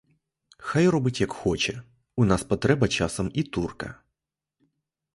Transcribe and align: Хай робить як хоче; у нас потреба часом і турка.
Хай 0.57 0.87
робить 0.89 1.21
як 1.21 1.31
хоче; 1.31 1.83
у 2.15 2.25
нас 2.25 2.43
потреба 2.43 2.87
часом 2.87 3.31
і 3.33 3.43
турка. 3.43 3.99